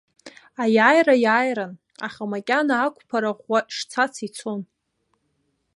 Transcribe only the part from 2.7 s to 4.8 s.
ақәԥара ӷәӷәа шцац ицон.